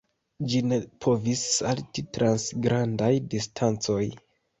Ĝi 0.51 0.59
ne 0.69 0.77
povis 1.05 1.43
salti 1.57 2.03
trans 2.17 2.47
grandaj 2.63 3.11
distancoj. 3.35 4.01